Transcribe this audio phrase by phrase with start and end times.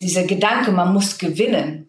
[0.00, 1.88] dieser Gedanke, man muss gewinnen,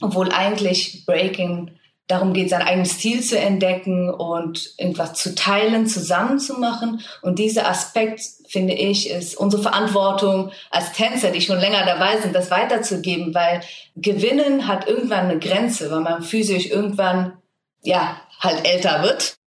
[0.00, 1.70] obwohl eigentlich Breaking
[2.06, 7.00] darum geht, sein eigenes Stil zu entdecken und irgendwas zu teilen, zusammen zu machen.
[7.22, 12.34] Und dieser Aspekt, finde ich, ist unsere Verantwortung als Tänzer, die schon länger dabei sind,
[12.34, 13.62] das weiterzugeben, weil
[13.96, 17.38] Gewinnen hat irgendwann eine Grenze, weil man physisch irgendwann,
[17.82, 19.38] ja, halt älter wird.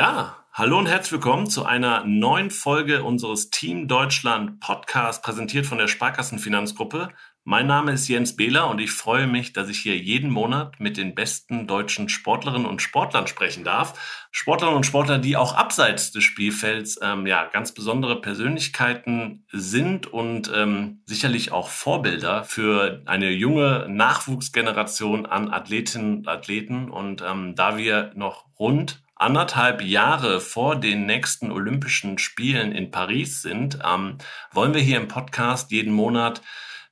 [0.00, 5.76] Ja, hallo und herzlich willkommen zu einer neuen Folge unseres Team Deutschland Podcast, präsentiert von
[5.76, 7.10] der Sparkassenfinanzgruppe.
[7.44, 10.96] Mein Name ist Jens Behler und ich freue mich, dass ich hier jeden Monat mit
[10.96, 14.26] den besten deutschen Sportlerinnen und Sportlern sprechen darf.
[14.30, 20.50] Sportlerinnen und Sportler, die auch abseits des Spielfelds ähm, ja ganz besondere Persönlichkeiten sind und
[20.54, 26.88] ähm, sicherlich auch Vorbilder für eine junge Nachwuchsgeneration an Athletinnen und Athleten.
[26.88, 33.42] Und ähm, da wir noch rund anderthalb Jahre vor den nächsten Olympischen Spielen in Paris
[33.42, 34.18] sind, ähm,
[34.52, 36.42] wollen wir hier im Podcast jeden Monat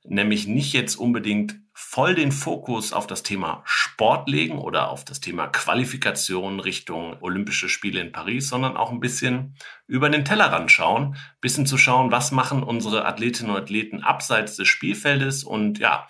[0.03, 5.21] nämlich nicht jetzt unbedingt voll den Fokus auf das Thema Sport legen oder auf das
[5.21, 9.55] Thema Qualifikation Richtung Olympische Spiele in Paris, sondern auch ein bisschen
[9.87, 14.67] über den Tellerrand schauen, bisschen zu schauen, was machen unsere Athletinnen und Athleten abseits des
[14.67, 16.07] Spielfeldes und ja,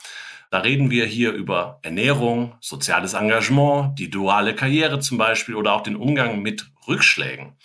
[0.50, 5.82] da reden wir hier über Ernährung, soziales Engagement, die duale Karriere zum Beispiel oder auch
[5.82, 7.58] den Umgang mit Rückschlägen.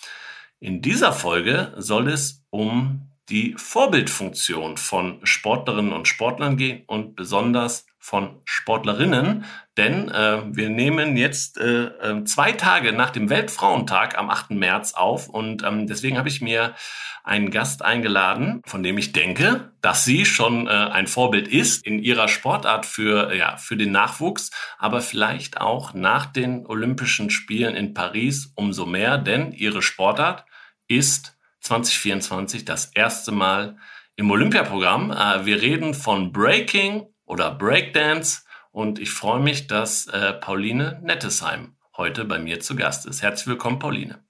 [0.60, 7.86] In dieser Folge soll es um die Vorbildfunktion von Sportlerinnen und Sportlern gehen und besonders
[8.04, 9.46] von Sportlerinnen,
[9.78, 14.50] denn äh, wir nehmen jetzt äh, äh, zwei Tage nach dem Weltfrauentag am 8.
[14.50, 16.74] März auf und ähm, deswegen habe ich mir
[17.22, 21.98] einen Gast eingeladen, von dem ich denke, dass sie schon äh, ein Vorbild ist in
[21.98, 27.94] ihrer Sportart für, ja, für den Nachwuchs, aber vielleicht auch nach den Olympischen Spielen in
[27.94, 30.44] Paris umso mehr, denn ihre Sportart
[30.88, 33.78] ist 2024 das erste Mal
[34.16, 35.10] im Olympiaprogramm.
[35.10, 41.74] Äh, wir reden von Breaking oder Breakdance und ich freue mich, dass äh, Pauline Nettesheim
[41.96, 43.22] heute bei mir zu Gast ist.
[43.22, 44.22] Herzlich willkommen, Pauline.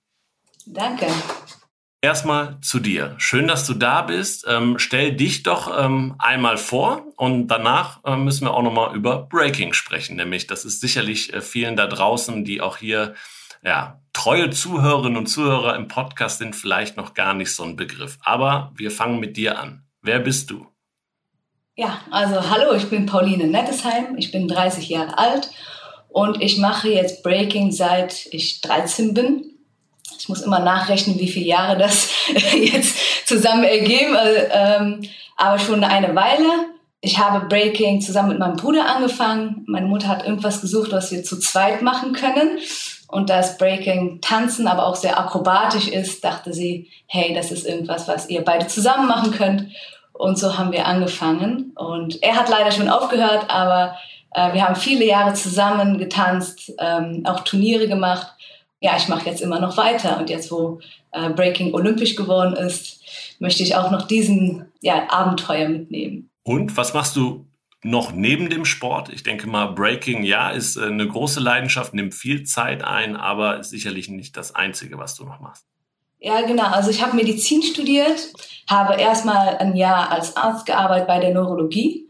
[0.64, 1.06] Danke.
[2.00, 3.14] Erstmal zu dir.
[3.18, 4.46] Schön, dass du da bist.
[4.48, 9.26] Ähm, stell dich doch ähm, einmal vor und danach äh, müssen wir auch nochmal über
[9.26, 10.16] Breaking sprechen.
[10.16, 13.14] Nämlich, das ist sicherlich äh, vielen da draußen, die auch hier
[13.62, 18.16] ja, treue Zuhörerinnen und Zuhörer im Podcast sind, vielleicht noch gar nicht so ein Begriff.
[18.22, 19.84] Aber wir fangen mit dir an.
[20.00, 20.73] Wer bist du?
[21.76, 24.16] Ja, also hallo, ich bin Pauline Nettesheim.
[24.16, 25.50] Ich bin 30 Jahre alt
[26.08, 29.54] und ich mache jetzt Breaking seit ich 13 bin
[30.24, 32.08] ich muss immer nachrechnen, wie viele Jahre das
[32.54, 35.02] jetzt zusammen ergeben, also, ähm,
[35.36, 36.48] aber schon eine Weile.
[37.02, 39.64] Ich habe Breaking zusammen mit meinem Bruder angefangen.
[39.66, 42.58] Meine Mutter hat irgendwas gesucht, was wir zu zweit machen können.
[43.08, 47.66] Und da das Breaking tanzen, aber auch sehr akrobatisch ist, dachte sie, hey, das ist
[47.66, 49.66] irgendwas, was ihr beide zusammen machen könnt.
[50.14, 51.72] Und so haben wir angefangen.
[51.76, 53.96] Und er hat leider schon aufgehört, aber
[54.34, 58.28] äh, wir haben viele Jahre zusammen getanzt, ähm, auch Turniere gemacht
[58.84, 60.18] ja, ich mache jetzt immer noch weiter.
[60.18, 60.78] Und jetzt, wo
[61.12, 63.02] äh, Breaking olympisch geworden ist,
[63.40, 66.30] möchte ich auch noch diesen ja, Abenteuer mitnehmen.
[66.42, 67.46] Und was machst du
[67.82, 69.08] noch neben dem Sport?
[69.08, 73.58] Ich denke mal, Breaking, ja, ist äh, eine große Leidenschaft, nimmt viel Zeit ein, aber
[73.58, 75.64] ist sicherlich nicht das Einzige, was du noch machst.
[76.18, 76.64] Ja, genau.
[76.64, 78.32] Also ich habe Medizin studiert,
[78.68, 82.04] habe erstmal ein Jahr als Arzt gearbeitet bei der Neurologie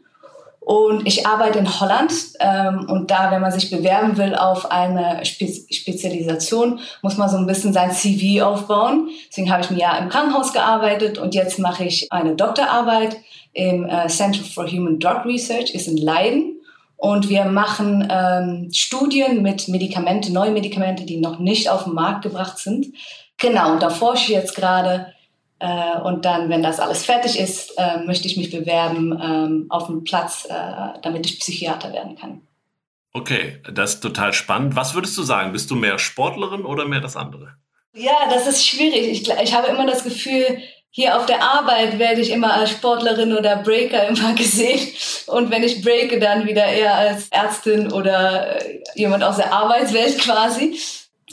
[0.64, 2.10] und ich arbeite in Holland
[2.40, 7.36] ähm, und da, wenn man sich bewerben will auf eine Spe Spezialisation, muss man so
[7.36, 9.10] ein bisschen sein CV aufbauen.
[9.28, 13.18] Deswegen habe ich ein Jahr im Krankenhaus gearbeitet und jetzt mache ich eine Doktorarbeit
[13.52, 16.52] im äh, Center for Human Drug Research, ist in Leiden.
[16.96, 22.22] Und wir machen ähm, Studien mit Medikamente, neue Medikamente, die noch nicht auf den Markt
[22.22, 22.86] gebracht sind.
[23.38, 25.12] Genau, und da forsche ich jetzt gerade
[25.58, 29.88] äh, und dann, wenn das alles fertig ist, äh, möchte ich mich bewerben ähm, auf
[29.88, 32.42] einen Platz, äh, damit ich Psychiater werden kann.
[33.12, 34.74] Okay, das ist total spannend.
[34.76, 35.52] Was würdest du sagen?
[35.52, 37.54] Bist du mehr Sportlerin oder mehr das andere?
[37.94, 39.06] Ja, das ist schwierig.
[39.08, 40.58] Ich, ich habe immer das Gefühl,
[40.90, 44.80] hier auf der Arbeit werde ich immer als Sportlerin oder Breaker immer gesehen.
[45.26, 48.58] Und wenn ich breake, dann wieder eher als Ärztin oder
[48.94, 50.78] jemand aus der Arbeitswelt quasi.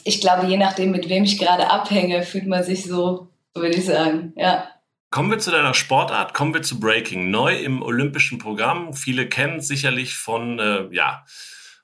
[0.06, 3.86] Ich glaube, je nachdem, mit wem ich gerade abhänge, fühlt man sich so würde ich
[3.86, 4.68] sagen, ja.
[5.10, 7.32] Kommen wir zu deiner Sportart, kommen wir zu Breaking.
[7.32, 8.94] Neu im olympischen Programm.
[8.94, 11.26] Viele kennen es sicherlich von, äh, ja,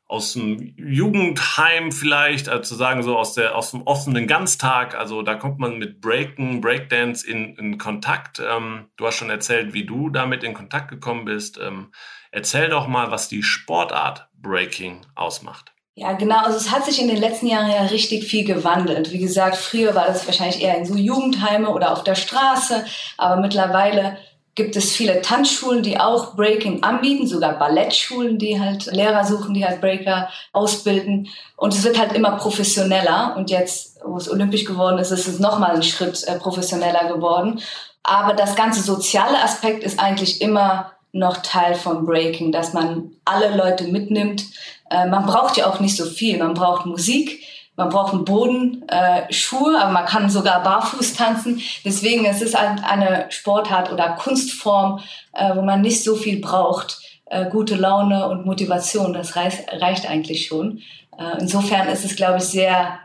[0.06, 4.96] aus dem Jugendheim vielleicht, also zu sagen, so aus, der, aus dem offenen Ganztag.
[4.96, 8.40] Also da kommt man mit Breaken, Breakdance in, in Kontakt.
[8.40, 11.60] Ähm, du hast schon erzählt, wie du damit in Kontakt gekommen bist.
[11.62, 11.92] Ähm,
[12.32, 15.74] erzähl doch mal, was die Sportart Breaking ausmacht.
[16.00, 16.38] Ja, genau.
[16.44, 19.12] Also es hat sich in den letzten Jahren ja richtig viel gewandelt.
[19.12, 22.86] Wie gesagt, früher war das wahrscheinlich eher in so Jugendheime oder auf der Straße,
[23.18, 24.16] aber mittlerweile
[24.54, 29.66] gibt es viele Tanzschulen, die auch Breaking anbieten, sogar Ballettschulen, die halt Lehrer suchen, die
[29.66, 31.30] halt Breaker ausbilden.
[31.56, 33.36] Und es wird halt immer professioneller.
[33.36, 37.60] Und jetzt, wo es olympisch geworden ist, ist es nochmal ein Schritt äh, professioneller geworden.
[38.04, 43.56] Aber das ganze soziale Aspekt ist eigentlich immer noch Teil von Breaking, dass man alle
[43.56, 44.46] Leute mitnimmt.
[44.90, 46.38] Äh, man braucht ja auch nicht so viel.
[46.38, 47.44] Man braucht Musik,
[47.76, 51.62] man braucht einen Boden, äh, Schuhe, aber man kann sogar barfuß tanzen.
[51.86, 55.00] Deswegen es ist es halt eine Sportart oder Kunstform,
[55.34, 57.00] äh, wo man nicht so viel braucht.
[57.26, 60.82] Äh, gute Laune und Motivation, das reicht, reicht eigentlich schon.
[61.18, 63.00] Äh, insofern ist es, glaube ich, sehr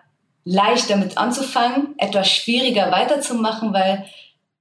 [0.44, 4.06] leicht damit anzufangen, etwas schwieriger weiterzumachen, weil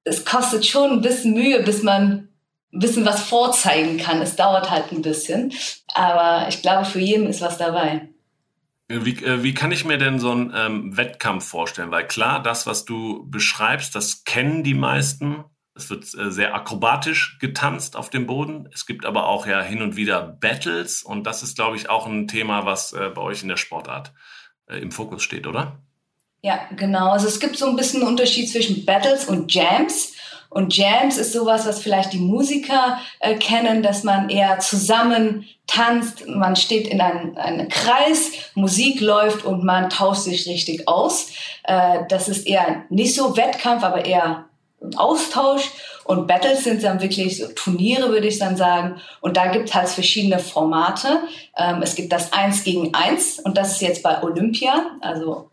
[0.04, 2.28] es kostet schon ein bisschen Mühe, bis man
[2.74, 4.22] ein bisschen was vorzeigen kann.
[4.22, 5.54] Es dauert halt ein bisschen,
[5.94, 8.08] aber ich glaube, für jeden ist was dabei.
[8.88, 11.92] Wie, äh, wie kann ich mir denn so einen ähm, Wettkampf vorstellen?
[11.92, 15.46] Weil klar, das, was du beschreibst, das kennen die meisten.
[15.76, 18.68] Es wird äh, sehr akrobatisch getanzt auf dem Boden.
[18.74, 22.06] Es gibt aber auch ja hin und wieder Battles und das ist, glaube ich, auch
[22.06, 24.12] ein Thema, was äh, bei euch in der Sportart
[24.68, 25.80] äh, im Fokus steht, oder?
[26.44, 27.12] Ja, genau.
[27.12, 30.14] Also es gibt so ein bisschen einen Unterschied zwischen Battles und Jams.
[30.52, 36.28] Und Jams ist sowas, was vielleicht die Musiker äh, kennen, dass man eher zusammen tanzt,
[36.28, 41.30] man steht in einem, einem Kreis, Musik läuft und man tauscht sich richtig aus.
[41.64, 44.44] Äh, das ist eher nicht so Wettkampf, aber eher
[44.98, 45.72] Austausch.
[46.04, 49.00] Und Battles sind dann wirklich so Turniere, würde ich dann sagen.
[49.22, 51.22] Und da gibt es halt verschiedene Formate.
[51.58, 55.51] Ähm, es gibt das Eins gegen Eins und das ist jetzt bei Olympia, also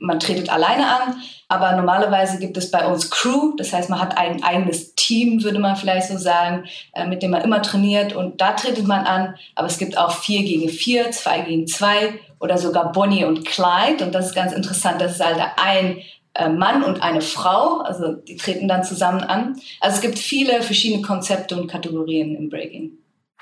[0.00, 4.16] man tretet alleine an, aber normalerweise gibt es bei uns Crew, das heißt, man hat
[4.16, 6.64] ein eigenes Team, würde man vielleicht so sagen,
[6.94, 10.12] äh, mit dem man immer trainiert und da tretet man an, aber es gibt auch
[10.12, 14.52] vier gegen vier, zwei gegen zwei oder sogar Bonnie und Clyde und das ist ganz
[14.52, 15.98] interessant, das ist halt ein
[16.34, 19.60] äh, Mann und eine Frau, also die treten dann zusammen an.
[19.80, 22.92] Also es gibt viele verschiedene Konzepte und Kategorien im Breaking.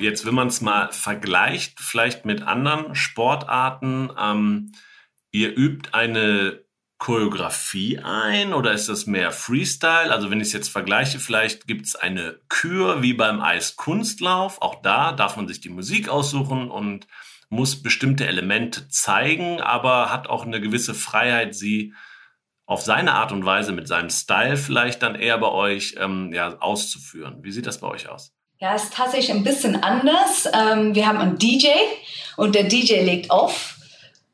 [0.01, 4.73] Jetzt, wenn man es mal vergleicht, vielleicht mit anderen Sportarten, ähm
[5.38, 6.64] Ihr übt eine
[6.99, 10.11] Choreografie ein oder ist das mehr Freestyle?
[10.11, 14.61] Also wenn ich es jetzt vergleiche, vielleicht gibt es eine Kür wie beim Eiskunstlauf.
[14.61, 17.06] Auch da darf man sich die Musik aussuchen und
[17.50, 21.94] muss bestimmte Elemente zeigen, aber hat auch eine gewisse Freiheit, sie
[22.67, 26.58] auf seine Art und Weise mit seinem Style vielleicht dann eher bei euch ähm, ja,
[26.58, 27.44] auszuführen.
[27.44, 28.32] Wie sieht das bei euch aus?
[28.58, 30.49] Ja, es ist tatsächlich ein bisschen anders.
[30.52, 31.69] Ähm, wir haben einen DJ
[32.37, 33.78] und der DJ legt auf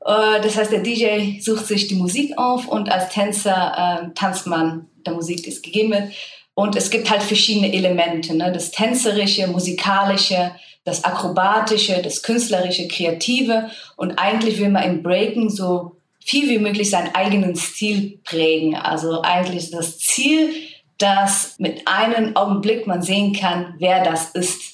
[0.05, 4.87] das heißt, der DJ sucht sich die Musik auf und als Tänzer äh, tanzt man
[5.07, 6.13] der Musik, die es gegeben wird.
[6.55, 8.53] Und es gibt halt verschiedene Elemente, ne?
[8.53, 10.53] das tänzerische, musikalische,
[10.85, 13.71] das akrobatische, das künstlerische, kreative.
[13.97, 18.77] Und eigentlich will man im Breaken so viel wie möglich seinen eigenen Stil prägen.
[18.77, 20.51] Also eigentlich das Ziel,
[20.99, 24.74] dass mit einem Augenblick man sehen kann, wer das ist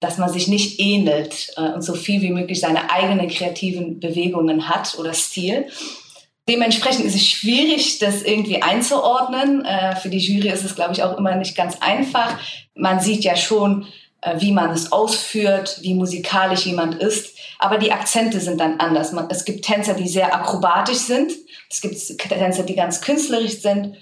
[0.00, 4.68] dass man sich nicht ähnelt äh, und so viel wie möglich seine eigenen kreativen Bewegungen
[4.68, 5.66] hat oder Stil.
[6.48, 9.64] Dementsprechend ist es schwierig, das irgendwie einzuordnen.
[9.64, 12.38] Äh, für die Jury ist es, glaube ich, auch immer nicht ganz einfach.
[12.74, 13.86] Man sieht ja schon,
[14.22, 17.36] äh, wie man es ausführt, wie musikalisch jemand ist.
[17.58, 19.12] Aber die Akzente sind dann anders.
[19.12, 21.32] Man, es gibt Tänzer, die sehr akrobatisch sind.
[21.68, 23.96] Es gibt Tänzer, die ganz künstlerisch sind.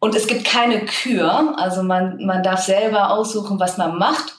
[0.00, 1.58] Und es gibt keine Kür.
[1.58, 4.37] Also man, man darf selber aussuchen, was man macht.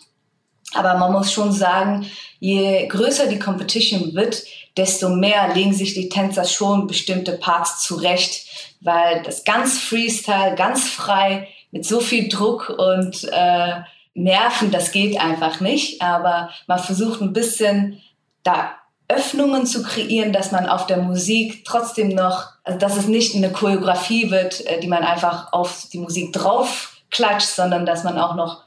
[0.73, 2.05] Aber man muss schon sagen,
[2.39, 4.43] je größer die Competition wird,
[4.77, 8.45] desto mehr legen sich die Tänzer schon bestimmte Parts zurecht,
[8.81, 13.81] weil das ganz Freestyle, ganz frei, mit so viel Druck und äh,
[14.13, 16.01] Nerven, das geht einfach nicht.
[16.01, 18.01] Aber man versucht ein bisschen
[18.43, 18.71] da
[19.07, 23.51] Öffnungen zu kreieren, dass man auf der Musik trotzdem noch, also dass es nicht eine
[23.51, 28.35] Choreografie wird, äh, die man einfach auf die Musik drauf klatscht, sondern dass man auch
[28.35, 28.63] noch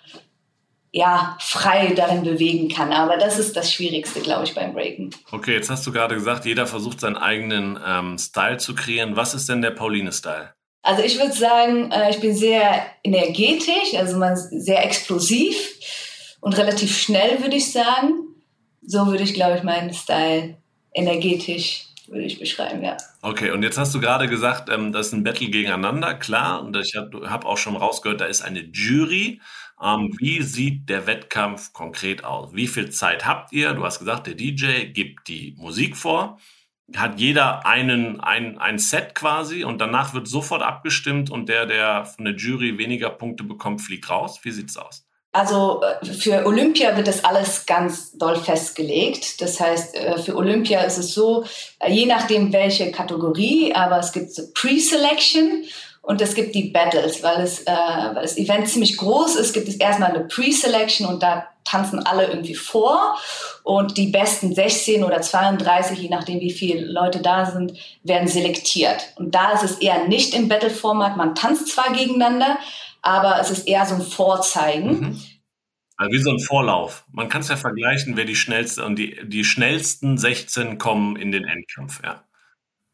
[0.92, 2.92] ja, frei darin bewegen kann.
[2.92, 5.10] Aber das ist das Schwierigste, glaube ich, beim Breaken.
[5.32, 9.16] Okay, jetzt hast du gerade gesagt, jeder versucht seinen eigenen ähm, Style zu kreieren.
[9.16, 10.52] Was ist denn der Pauline-Style?
[10.82, 15.56] Also ich würde sagen, äh, ich bin sehr energetisch, also man sehr explosiv
[16.40, 18.12] und relativ schnell, würde ich sagen.
[18.82, 20.56] So würde ich, glaube ich, meinen Style
[20.92, 22.96] energetisch würde ich beschreiben, ja.
[23.22, 26.62] Okay, und jetzt hast du gerade gesagt, ähm, das ist ein Battle gegeneinander, klar.
[26.62, 29.40] Und ich habe hab auch schon rausgehört, da ist eine Jury.
[29.82, 32.50] Ähm, wie sieht der Wettkampf konkret aus?
[32.52, 33.72] Wie viel Zeit habt ihr?
[33.72, 36.38] Du hast gesagt, der DJ gibt die Musik vor.
[36.94, 42.04] Hat jeder einen, ein, ein Set quasi und danach wird sofort abgestimmt und der, der
[42.04, 44.40] von der Jury weniger Punkte bekommt, fliegt raus.
[44.42, 45.04] Wie sieht's aus?
[45.32, 49.40] Also äh, für Olympia wird das alles ganz doll festgelegt.
[49.40, 51.44] Das heißt, äh, für Olympia ist es so,
[51.80, 55.64] äh, je nachdem welche Kategorie, aber es gibt so Pre-Selection
[56.02, 59.68] und es gibt die Battles, weil, es, äh, weil das Event ziemlich groß ist, gibt
[59.68, 63.16] es erstmal eine Pre-Selection und da tanzen alle irgendwie vor
[63.62, 69.12] und die besten 16 oder 32, je nachdem wie viele Leute da sind, werden selektiert.
[69.14, 72.58] Und da ist es eher nicht im Battle-Format, man tanzt zwar gegeneinander,
[73.00, 75.00] aber es ist eher so ein Vorzeigen.
[75.00, 75.20] Mhm.
[75.96, 77.04] Also wie so ein Vorlauf.
[77.12, 81.30] Man kann es ja vergleichen, wer die schnellste und die, die schnellsten 16 kommen in
[81.30, 82.24] den Endkampf, ja.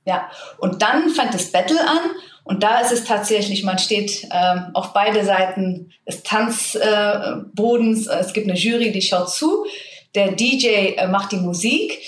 [0.09, 1.99] Ja, und dann fängt das Battle an
[2.43, 8.07] und da ist es tatsächlich, man steht ähm, auf beide Seiten des Tanzbodens.
[8.07, 9.67] Äh, es gibt eine Jury, die schaut zu.
[10.15, 12.01] Der DJ äh, macht die Musik.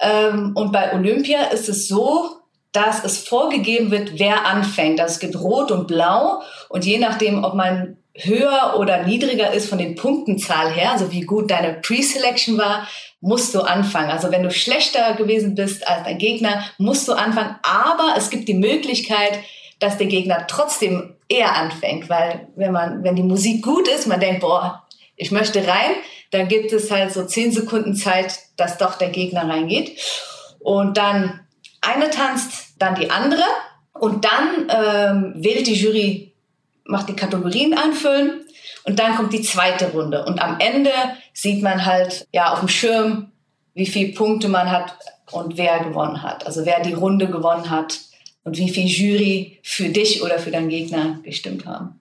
[0.00, 2.30] Ähm, und bei Olympia ist es so,
[2.72, 4.98] dass es vorgegeben wird, wer anfängt.
[4.98, 9.68] Also es gibt Rot und Blau und je nachdem, ob man höher oder niedriger ist
[9.68, 12.88] von den Punktenzahl her, also wie gut deine Pre-Selection war,
[13.24, 14.10] musst du anfangen.
[14.10, 17.56] Also wenn du schlechter gewesen bist als dein Gegner, musst du anfangen.
[17.62, 19.38] Aber es gibt die Möglichkeit,
[19.80, 24.20] dass der Gegner trotzdem eher anfängt, weil wenn man, wenn die Musik gut ist, man
[24.20, 25.92] denkt, boah, ich möchte rein,
[26.32, 29.98] dann gibt es halt so zehn Sekunden Zeit, dass doch der Gegner reingeht.
[30.58, 31.40] Und dann
[31.80, 33.44] eine tanzt, dann die andere
[33.94, 36.33] und dann ähm, wählt die Jury,
[36.84, 38.44] macht die Kategorien einfüllen
[38.84, 40.24] und dann kommt die zweite Runde.
[40.24, 40.90] Und am Ende
[41.32, 43.32] sieht man halt ja auf dem Schirm,
[43.74, 44.94] wie viele Punkte man hat
[45.32, 46.46] und wer gewonnen hat.
[46.46, 47.98] Also wer die Runde gewonnen hat
[48.44, 52.00] und wie viel Jury für dich oder für deinen Gegner gestimmt haben.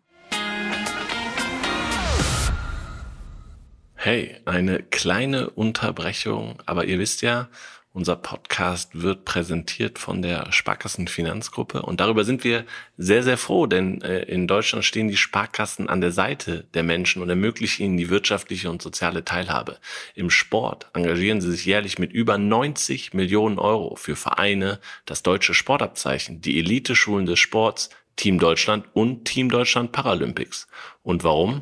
[3.95, 7.47] Hey, eine kleine Unterbrechung, aber ihr wisst ja,
[7.93, 12.65] unser Podcast wird präsentiert von der Sparkassen Finanzgruppe und darüber sind wir
[12.97, 17.21] sehr, sehr froh, denn äh, in Deutschland stehen die Sparkassen an der Seite der Menschen
[17.21, 19.77] und ermöglichen ihnen die wirtschaftliche und soziale Teilhabe.
[20.15, 25.53] Im Sport engagieren sie sich jährlich mit über 90 Millionen Euro für Vereine, das deutsche
[25.53, 30.67] Sportabzeichen, die Eliteschulen des Sports, Team Deutschland und Team Deutschland Paralympics.
[31.03, 31.61] Und warum?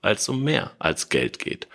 [0.00, 1.66] Weil es um mehr als Geld geht.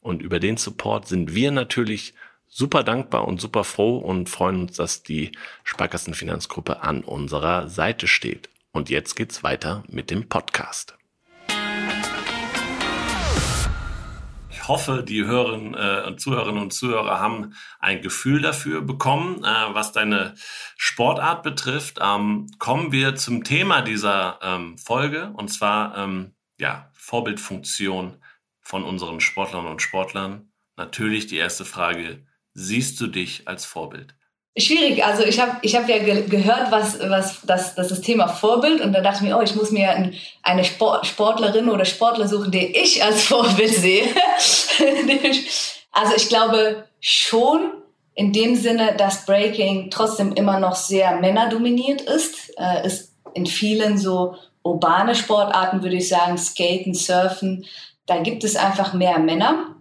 [0.00, 2.14] Und über den Support sind wir natürlich
[2.56, 5.32] super dankbar und super froh und freuen uns, dass die
[5.62, 8.48] Sparkassenfinanzgruppe an unserer Seite steht.
[8.72, 10.96] Und jetzt geht's weiter mit dem Podcast.
[14.48, 19.92] Ich hoffe, die Hörerinnen, äh, Zuhörerinnen und Zuhörer haben ein Gefühl dafür bekommen, äh, was
[19.92, 20.34] deine
[20.78, 21.98] Sportart betrifft.
[22.00, 28.16] Ähm, kommen wir zum Thema dieser ähm, Folge und zwar ähm, ja Vorbildfunktion
[28.62, 30.50] von unseren Sportlern und Sportlern.
[30.76, 32.25] Natürlich die erste Frage:
[32.56, 34.14] siehst du dich als Vorbild?
[34.58, 35.04] Schwierig.
[35.04, 38.80] Also ich habe ich hab ja ge gehört, was, was das, das, das Thema Vorbild
[38.80, 42.26] und da dachte ich mir, oh, ich muss mir ein, eine Sport, Sportlerin oder Sportler
[42.26, 44.04] suchen, den ich als Vorbild sehe.
[45.92, 47.70] also ich glaube schon
[48.14, 52.50] in dem Sinne, dass Breaking trotzdem immer noch sehr männerdominiert ist.
[52.56, 57.66] Äh, ist in vielen so urbane Sportarten, würde ich sagen, Skaten, Surfen,
[58.06, 59.75] da gibt es einfach mehr Männer.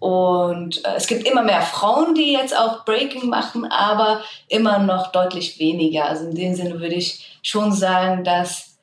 [0.00, 5.12] Und äh, es gibt immer mehr Frauen, die jetzt auch Breaking machen, aber immer noch
[5.12, 6.06] deutlich weniger.
[6.06, 8.78] Also in dem Sinne würde ich schon sagen, dass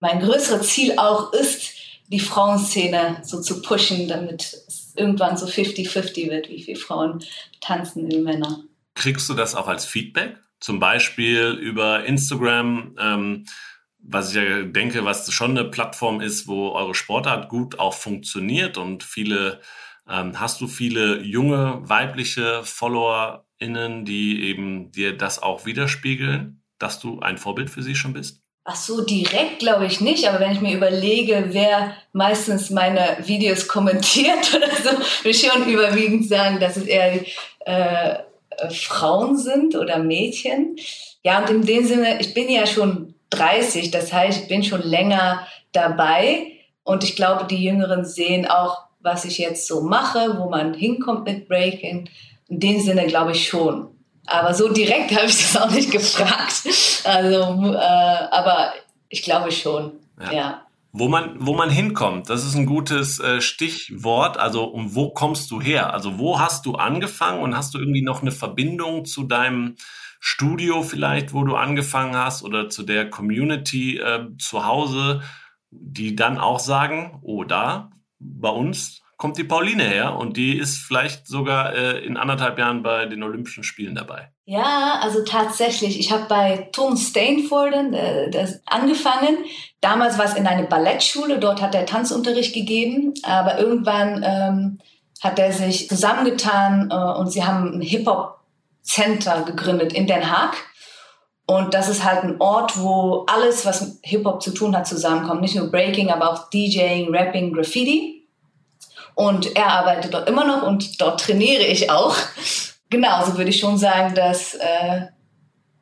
[0.00, 1.70] mein größeres Ziel auch ist,
[2.08, 7.24] die Frauenszene so zu pushen, damit es irgendwann so 50-50 wird, wie viele Frauen
[7.60, 8.60] tanzen wie Männer.
[8.94, 10.36] Kriegst du das auch als Feedback?
[10.58, 13.46] Zum Beispiel über Instagram, ähm,
[13.98, 18.78] was ich ja denke, was schon eine Plattform ist, wo eure Sportart gut auch funktioniert
[18.78, 19.60] und viele
[20.08, 27.20] ähm, hast du viele junge weibliche FollowerInnen, die eben dir das auch widerspiegeln, dass du
[27.20, 28.42] ein Vorbild für sie schon bist?
[28.68, 33.68] Ach so, direkt glaube ich nicht, aber wenn ich mir überlege, wer meistens meine Videos
[33.68, 37.24] kommentiert oder so, würde ich schon überwiegend sagen, dass es eher
[37.64, 38.18] äh,
[38.70, 40.76] Frauen sind oder Mädchen.
[41.22, 44.82] Ja, und in dem Sinne, ich bin ja schon 30, das heißt, ich bin schon
[44.82, 50.50] länger dabei und ich glaube, die Jüngeren sehen auch, was ich jetzt so mache, wo
[50.50, 52.10] man hinkommt mit Breaking.
[52.48, 53.88] In dem Sinne glaube ich schon.
[54.26, 56.64] Aber so direkt habe ich das auch nicht gefragt.
[57.04, 58.72] Also, äh, aber
[59.08, 60.32] ich glaube schon, ja.
[60.32, 60.62] ja.
[60.92, 64.38] Wo man, wo man hinkommt, das ist ein gutes äh, Stichwort.
[64.38, 65.92] Also, um wo kommst du her?
[65.92, 69.76] Also, wo hast du angefangen und hast du irgendwie noch eine Verbindung zu deinem
[70.20, 75.20] Studio vielleicht, wo du angefangen hast oder zu der Community äh, zu Hause,
[75.70, 77.90] die dann auch sagen, oh, da
[78.38, 82.82] bei uns kommt die Pauline her und die ist vielleicht sogar äh, in anderthalb Jahren
[82.82, 84.30] bei den Olympischen Spielen dabei.
[84.44, 85.98] Ja, also tatsächlich.
[85.98, 89.38] Ich habe bei Tom Stainford äh, angefangen.
[89.80, 94.78] Damals war es in eine Ballettschule, dort hat er Tanzunterricht gegeben, aber irgendwann ähm,
[95.22, 100.56] hat er sich zusammengetan äh, und sie haben ein Hip-Hop-Center gegründet in Den Haag.
[101.48, 105.40] Und das ist halt ein Ort, wo alles, was Hip-Hop zu tun hat, zusammenkommt.
[105.40, 108.15] Nicht nur Breaking, aber auch DJing, Rapping, Graffiti.
[109.16, 112.14] Und er arbeitet dort immer noch und dort trainiere ich auch.
[112.90, 115.06] Genauso würde ich schon sagen, dass, äh,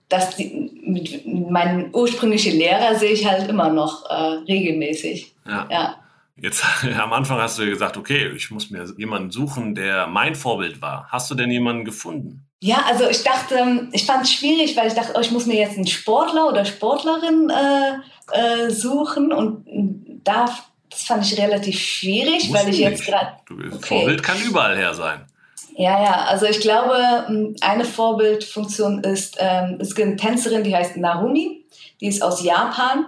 [0.09, 4.15] dass die, mit, meinen ursprünglichen Lehrer sehe ich halt immer noch äh,
[4.47, 5.35] regelmäßig.
[5.47, 5.67] Ja.
[5.69, 5.97] ja.
[6.37, 6.65] Jetzt
[6.99, 10.81] am Anfang hast du ja gesagt, okay, ich muss mir jemanden suchen, der mein Vorbild
[10.81, 11.09] war.
[11.11, 12.47] Hast du denn jemanden gefunden?
[12.61, 15.57] Ja, also ich dachte, ich fand es schwierig, weil ich dachte, oh, ich muss mir
[15.57, 19.67] jetzt einen Sportler oder Sportlerin äh, äh, suchen und
[20.23, 20.47] da
[20.95, 23.33] das fand ich relativ schwierig, Musst weil ich jetzt gerade.
[23.51, 23.99] Okay.
[23.99, 25.27] Vorbild kann überall her sein.
[25.77, 30.97] Ja, ja, also ich glaube, eine Vorbildfunktion ist, ähm, es gibt eine Tänzerin, die heißt
[30.97, 31.65] Narumi,
[32.01, 33.07] die ist aus Japan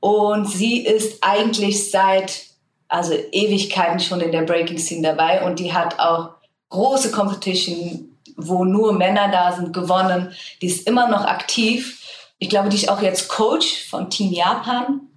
[0.00, 2.46] und sie ist eigentlich seit
[2.88, 6.30] also Ewigkeiten schon in der Breaking Scene dabei und die hat auch
[6.70, 10.32] große Competition, wo nur Männer da sind, gewonnen.
[10.60, 12.02] Die ist immer noch aktiv.
[12.38, 15.07] Ich glaube, die ist auch jetzt Coach von Team Japan,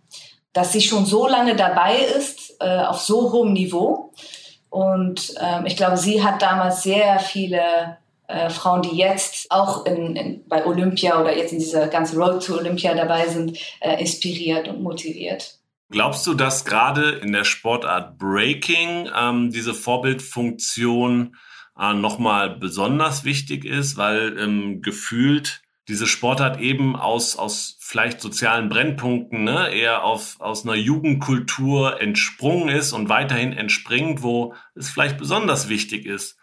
[0.53, 4.13] dass sie schon so lange dabei ist, äh, auf so hohem Niveau.
[4.69, 10.15] Und ähm, ich glaube, sie hat damals sehr viele äh, Frauen, die jetzt auch in,
[10.15, 14.67] in, bei Olympia oder jetzt in dieser ganzen Road to Olympia dabei sind, äh, inspiriert
[14.67, 15.59] und motiviert.
[15.89, 21.35] Glaubst du, dass gerade in der Sportart Breaking ähm, diese Vorbildfunktion
[21.77, 25.60] äh, nochmal besonders wichtig ist, weil ähm, gefühlt
[25.91, 32.69] diese Sportart eben aus, aus vielleicht sozialen Brennpunkten ne, eher auf, aus einer Jugendkultur entsprungen
[32.69, 36.37] ist und weiterhin entspringt, wo es vielleicht besonders wichtig ist,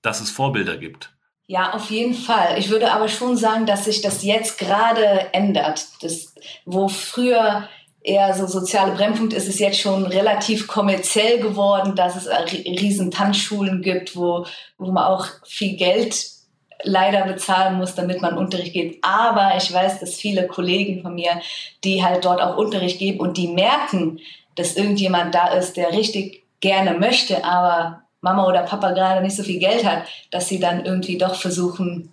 [0.00, 1.14] dass es Vorbilder gibt.
[1.46, 2.58] Ja, auf jeden Fall.
[2.58, 5.86] Ich würde aber schon sagen, dass sich das jetzt gerade ändert.
[6.00, 6.34] Das,
[6.64, 7.68] wo früher
[8.00, 13.82] eher so soziale Brennpunkt ist, ist jetzt schon relativ kommerziell geworden, dass es riesen Tanzschulen
[13.82, 14.46] gibt, wo,
[14.78, 16.33] wo man auch viel Geld
[16.82, 19.04] leider bezahlen muss, damit man Unterricht gibt.
[19.04, 21.40] Aber ich weiß, dass viele Kollegen von mir,
[21.84, 24.20] die halt dort auch Unterricht geben und die merken,
[24.56, 29.42] dass irgendjemand da ist, der richtig gerne möchte, aber Mama oder Papa gerade nicht so
[29.42, 32.10] viel Geld hat, dass sie dann irgendwie doch versuchen,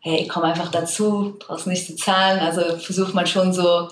[0.00, 2.40] hey, komm einfach dazu, brauchst nicht zu zahlen.
[2.40, 3.88] Also versucht man schon so ein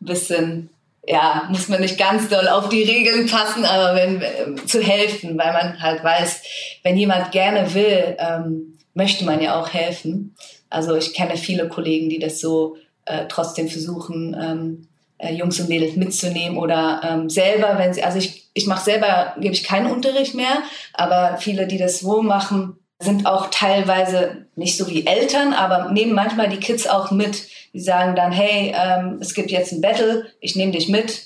[0.00, 0.70] bisschen,
[1.06, 5.38] ja, muss man nicht ganz doll auf die Regeln passen, aber wenn, äh, zu helfen,
[5.38, 6.42] weil man halt weiß,
[6.82, 10.34] wenn jemand gerne will, ähm, möchte man ja auch helfen.
[10.68, 15.68] Also ich kenne viele Kollegen, die das so äh, trotzdem versuchen, ähm, äh, Jungs und
[15.68, 19.90] Mädels mitzunehmen oder ähm, selber, wenn sie, also ich, ich mache selber, gebe ich keinen
[19.90, 20.62] Unterricht mehr,
[20.94, 26.12] aber viele, die das so machen, sind auch teilweise nicht so wie Eltern, aber nehmen
[26.12, 27.48] manchmal die Kids auch mit.
[27.72, 31.22] Die sagen dann, hey, ähm, es gibt jetzt ein Battle, ich nehme dich mit,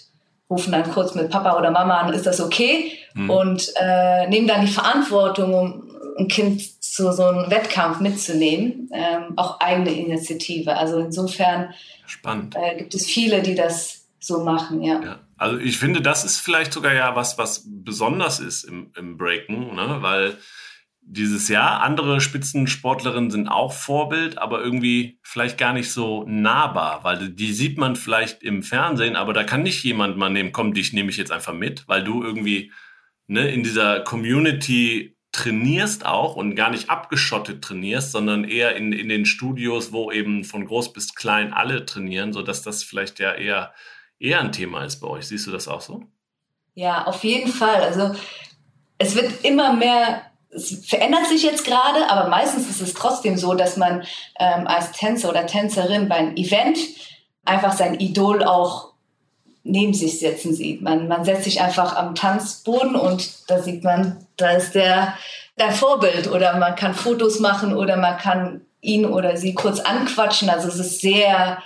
[0.48, 2.92] rufen dann kurz mit Papa oder Mama an, ist das okay?
[3.14, 3.30] Mhm.
[3.30, 5.83] Und äh, nehmen dann die Verantwortung, um
[6.16, 10.76] ein Kind zu so einem Wettkampf mitzunehmen, ähm, auch eigene Initiative.
[10.76, 11.74] Also insofern
[12.06, 12.54] Spannend.
[12.56, 15.02] Äh, gibt es viele, die das so machen, ja.
[15.02, 15.20] ja.
[15.36, 19.74] Also ich finde, das ist vielleicht sogar ja was, was besonders ist im, im Breaken,
[19.74, 19.98] ne?
[20.00, 20.38] weil
[21.06, 27.28] dieses Jahr andere Spitzensportlerinnen sind auch Vorbild, aber irgendwie vielleicht gar nicht so nahbar, weil
[27.28, 30.92] die sieht man vielleicht im Fernsehen, aber da kann nicht jemand mal nehmen, komm, dich
[30.92, 32.72] nehme ich jetzt einfach mit, weil du irgendwie
[33.26, 39.08] ne, in dieser Community trainierst auch und gar nicht abgeschottet trainierst, sondern eher in, in
[39.08, 43.74] den Studios, wo eben von groß bis klein alle trainieren, sodass das vielleicht ja eher,
[44.20, 45.26] eher ein Thema ist bei euch.
[45.26, 46.04] Siehst du das auch so?
[46.74, 47.82] Ja, auf jeden Fall.
[47.82, 48.14] Also
[48.98, 53.54] es wird immer mehr, es verändert sich jetzt gerade, aber meistens ist es trotzdem so,
[53.54, 54.04] dass man
[54.38, 56.78] ähm, als Tänzer oder Tänzerin beim Event
[57.44, 58.93] einfach sein Idol auch
[59.64, 60.82] neben sich setzen sieht.
[60.82, 65.14] Man, man setzt sich einfach am Tanzboden und da sieht man, da ist der,
[65.58, 70.50] der Vorbild oder man kann Fotos machen oder man kann ihn oder sie kurz anquatschen.
[70.50, 71.62] Also es ist sehr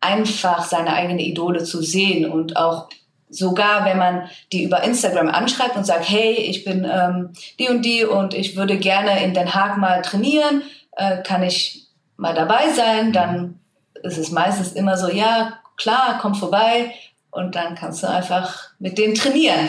[0.00, 2.88] einfach, seine eigenen Idole zu sehen und auch
[3.28, 7.82] sogar wenn man die über Instagram anschreibt und sagt, hey, ich bin ähm, die und
[7.84, 10.62] die und ich würde gerne in Den Haag mal trainieren,
[10.96, 13.60] äh, kann ich mal dabei sein, dann
[14.02, 16.92] ist es meistens immer so, ja, klar, komm vorbei,
[17.30, 19.68] und dann kannst du einfach mit denen trainieren.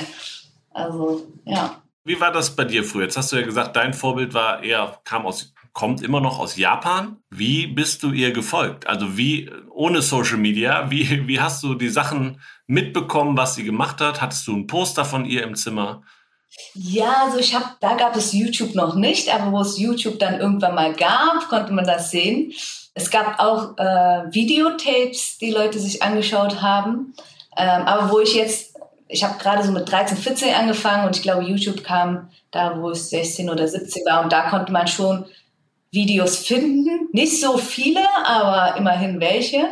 [0.72, 1.82] Also, ja.
[2.04, 3.04] Wie war das bei dir früher?
[3.04, 6.58] Jetzt hast du ja gesagt, dein Vorbild war eher, kam aus, kommt immer noch aus
[6.58, 7.18] Japan.
[7.30, 8.88] Wie bist du ihr gefolgt?
[8.88, 14.02] Also wie, ohne Social Media, wie, wie hast du die Sachen mitbekommen, was sie gemacht
[14.02, 14.22] hat?
[14.22, 16.02] Hattest du ein Poster von ihr im Zimmer?
[16.74, 20.40] Ja, also ich habe, da gab es YouTube noch nicht, aber wo es YouTube dann
[20.40, 22.54] irgendwann mal gab, konnte man das sehen.
[22.94, 27.14] Es gab auch äh, Videotapes, die Leute sich angeschaut haben.
[27.58, 28.76] Ähm, aber wo ich jetzt,
[29.08, 32.92] ich habe gerade so mit 13, 14 angefangen und ich glaube, YouTube kam da, wo
[32.92, 35.26] ich 16 oder 17 war und da konnte man schon
[35.92, 37.10] Videos finden.
[37.12, 39.68] Nicht so viele, aber immerhin welche.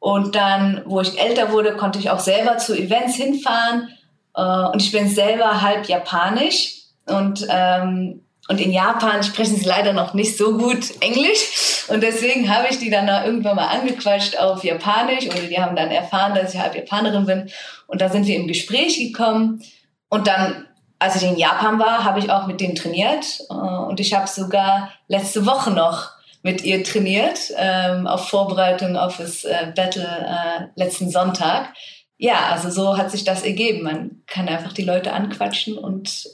[0.00, 3.88] Und dann, wo ich älter wurde, konnte ich auch selber zu Events hinfahren.
[4.34, 6.82] Äh, und ich bin selber halb japanisch.
[7.06, 11.86] Und, ähm, und in Japan sprechen sie leider noch nicht so gut Englisch.
[11.88, 15.26] Und deswegen habe ich die dann irgendwann mal angequatscht auf Japanisch.
[15.26, 17.50] Oder die haben dann erfahren, dass ich halb Japanerin bin.
[17.86, 19.62] Und da sind wir im Gespräch gekommen.
[20.10, 20.66] Und dann
[21.04, 24.26] als ich in Japan war, habe ich auch mit denen trainiert äh, und ich habe
[24.26, 26.10] sogar letzte Woche noch
[26.42, 31.74] mit ihr trainiert ähm, auf Vorbereitung auf das äh, Battle äh, letzten Sonntag.
[32.16, 33.82] Ja, also so hat sich das ergeben.
[33.82, 36.30] Man kann einfach die Leute anquatschen und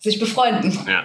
[0.00, 0.76] sich befreunden.
[0.88, 1.04] Ja.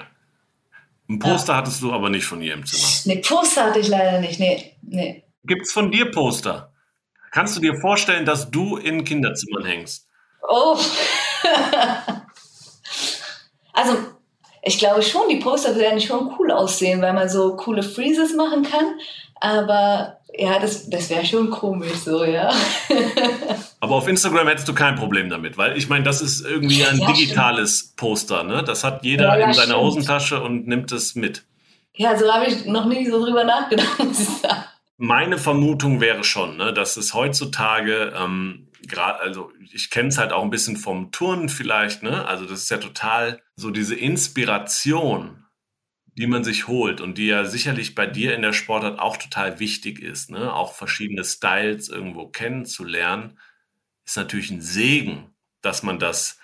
[1.09, 1.57] Ein Poster ja.
[1.57, 2.87] hattest du aber nicht von ihr im Zimmer.
[3.05, 4.39] Nee, Poster hatte ich leider nicht.
[4.39, 5.23] Nee, nee.
[5.43, 6.71] Gibt es von dir Poster?
[7.31, 10.07] Kannst du dir vorstellen, dass du in Kinderzimmern hängst?
[10.47, 10.77] Oh.
[13.73, 13.97] Also
[14.61, 18.63] ich glaube schon, die Poster werden schon cool aussehen, weil man so coole Freezes machen
[18.63, 18.97] kann.
[19.41, 22.51] Aber ja, das, das wäre schon komisch so, ja.
[23.79, 26.99] Aber auf Instagram hättest du kein Problem damit, weil ich meine, das ist irgendwie ein
[26.99, 27.95] ja, digitales stimmt.
[27.97, 28.63] Poster, ne?
[28.63, 29.81] Das hat jeder ja, ja, in seiner stimmt.
[29.81, 31.43] Hosentasche und nimmt es mit.
[31.95, 34.63] Ja, so habe ich noch nie so drüber nachgedacht, muss ich sagen.
[34.97, 40.31] Meine Vermutung wäre schon, ne, dass es heutzutage ähm, gerade, also ich kenne es halt
[40.31, 42.25] auch ein bisschen vom Turnen vielleicht, ne?
[42.25, 45.42] Also das ist ja total so diese Inspiration,
[46.17, 49.59] die man sich holt und die ja sicherlich bei dir in der Sportart auch total
[49.59, 50.53] wichtig ist, ne?
[50.53, 53.39] Auch verschiedene Styles irgendwo kennenzulernen,
[54.05, 56.39] ist natürlich ein Segen, dass man das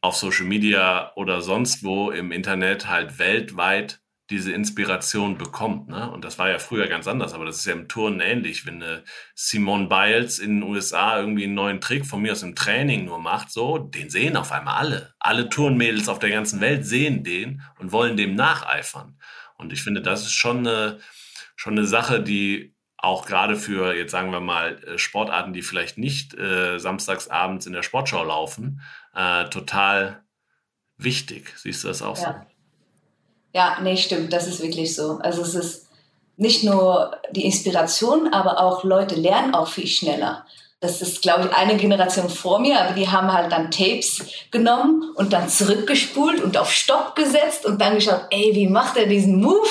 [0.00, 4.00] auf Social Media oder sonst wo im Internet halt weltweit
[4.30, 5.88] diese Inspiration bekommt.
[5.88, 6.10] Ne?
[6.10, 8.66] Und das war ja früher ganz anders, aber das ist ja im Turnen ähnlich.
[8.66, 12.56] Wenn eine Simone Biles in den USA irgendwie einen neuen Trick von mir aus dem
[12.56, 15.14] Training nur macht, so, den sehen auf einmal alle.
[15.20, 19.18] Alle Turnmädels auf der ganzen Welt sehen den und wollen dem nacheifern.
[19.56, 20.98] Und ich finde, das ist schon eine,
[21.54, 25.98] schon eine Sache, die auch gerade für, jetzt sagen wir mal, äh, Sportarten, die vielleicht
[25.98, 28.80] nicht äh, samstagsabends in der Sportschau laufen,
[29.14, 30.24] äh, total
[30.96, 31.52] wichtig.
[31.56, 32.32] Siehst du das auch ja.
[32.32, 32.55] so?
[33.56, 35.18] Ja, nee, stimmt, das ist wirklich so.
[35.22, 35.86] Also es ist
[36.36, 40.44] nicht nur die Inspiration, aber auch Leute lernen auch viel schneller.
[40.80, 45.10] Das ist, glaube ich, eine Generation vor mir, aber die haben halt dann Tapes genommen
[45.14, 49.40] und dann zurückgespult und auf Stopp gesetzt und dann geschaut, ey, wie macht er diesen
[49.40, 49.66] Move?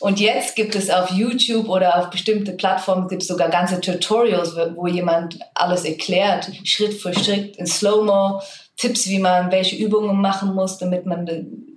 [0.00, 4.56] Und jetzt gibt es auf YouTube oder auf bestimmte Plattformen gibt es sogar ganze Tutorials,
[4.74, 8.42] wo jemand alles erklärt, Schritt für Schritt in Slow-Mo,
[8.76, 11.30] Tipps, wie man welche Übungen machen muss, damit man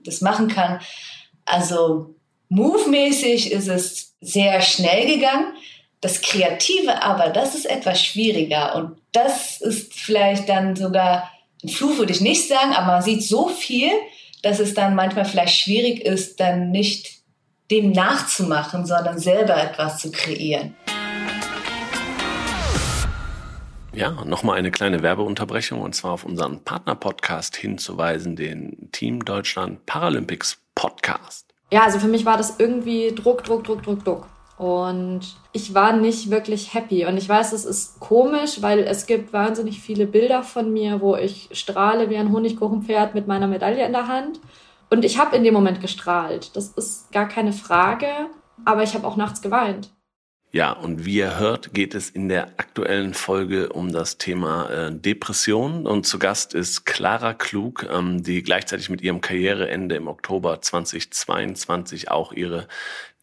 [0.03, 0.79] das machen kann.
[1.47, 2.13] Also
[2.49, 5.53] move-mäßig ist es sehr schnell gegangen.
[6.01, 8.75] Das Kreative aber, das ist etwas schwieriger.
[8.75, 11.31] Und das ist vielleicht dann sogar
[11.63, 13.89] ein Fluch, würde ich nicht sagen, aber man sieht so viel,
[14.43, 17.21] dass es dann manchmal vielleicht schwierig ist, dann nicht
[17.71, 20.75] dem nachzumachen, sondern selber etwas zu kreieren.
[23.93, 30.61] Ja, nochmal eine kleine Werbeunterbrechung und zwar auf unseren Partner-Podcast hinzuweisen, den Team Deutschland Paralympics
[30.77, 31.53] Podcast.
[31.71, 34.27] Ja, also für mich war das irgendwie Druck, Druck, Druck, Druck, Druck.
[34.57, 35.21] Und
[35.53, 37.05] ich war nicht wirklich happy.
[37.05, 41.15] Und ich weiß, es ist komisch, weil es gibt wahnsinnig viele Bilder von mir, wo
[41.15, 44.39] ich strahle wie ein Honigkuchenpferd mit meiner Medaille in der Hand.
[44.89, 46.55] Und ich habe in dem Moment gestrahlt.
[46.55, 48.07] Das ist gar keine Frage.
[48.65, 49.91] Aber ich habe auch nachts geweint.
[50.51, 54.91] Ja, und wie ihr hört, geht es in der aktuellen Folge um das Thema äh,
[54.93, 55.85] Depression.
[55.85, 62.09] Und zu Gast ist Clara Klug, ähm, die gleichzeitig mit ihrem Karriereende im Oktober 2022
[62.09, 62.69] auch ihre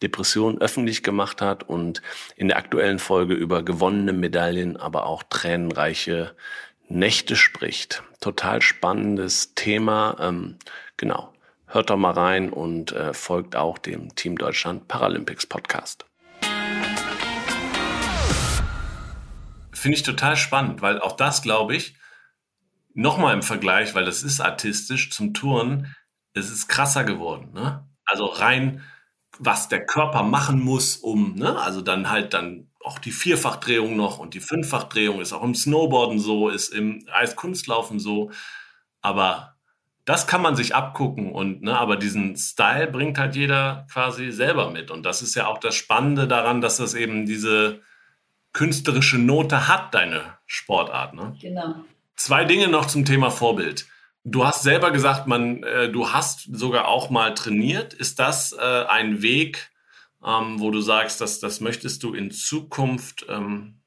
[0.03, 2.03] Depression öffentlich gemacht hat und
[2.35, 6.35] in der aktuellen Folge über gewonnene Medaillen, aber auch tränenreiche
[6.89, 8.03] Nächte spricht.
[8.21, 10.15] Total spannendes Thema.
[10.19, 10.57] Ähm,
[10.95, 11.33] genau.
[11.65, 16.05] Hört doch mal rein und äh, folgt auch dem Team Deutschland Paralympics Podcast.
[19.75, 21.95] Finde ich total spannend, weil auch das, glaube ich,
[22.93, 25.95] nochmal im Vergleich, weil das ist artistisch zum Touren,
[26.33, 27.51] es ist krasser geworden.
[27.53, 27.87] Ne?
[28.05, 28.81] Also rein,
[29.37, 31.59] was der Körper machen muss, um, ne?
[31.59, 36.19] also dann halt dann auch die Vierfachdrehung noch und die Fünffachdrehung ist auch im Snowboarden
[36.19, 38.31] so, ist im Eiskunstlaufen so.
[39.01, 39.55] Aber
[40.05, 44.69] das kann man sich abgucken und, ne, aber diesen Style bringt halt jeder quasi selber
[44.69, 44.91] mit.
[44.91, 47.81] Und das ist ja auch das Spannende daran, dass das eben diese,
[48.55, 51.13] künstlerische Note hat deine Sportart.
[51.13, 51.35] Ne?
[51.41, 51.75] Genau.
[52.15, 53.85] Zwei Dinge noch zum Thema Vorbild.
[54.23, 57.93] Du hast selber gesagt, man, äh, du hast sogar auch mal trainiert.
[57.93, 59.71] Ist das äh, ein Weg,
[60.25, 63.81] ähm, wo du sagst, dass das möchtest du in Zukunft ähm,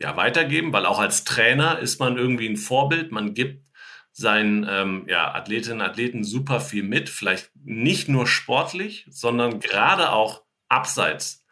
[0.00, 0.72] ja, weitergeben?
[0.72, 3.12] Weil auch als Trainer ist man irgendwie ein Vorbild.
[3.12, 3.66] Man gibt
[4.10, 7.10] seinen ähm, ja, Athletinnen und Athleten super viel mit.
[7.10, 11.43] Vielleicht nicht nur sportlich, sondern gerade auch abseits